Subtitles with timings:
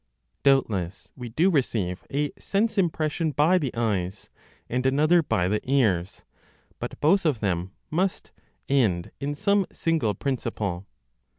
[0.41, 4.31] Doubtless we do receive a sense impression by the eyes,
[4.67, 6.23] and another by the ears;
[6.79, 8.31] but both of them must
[8.67, 10.87] end in some single principle.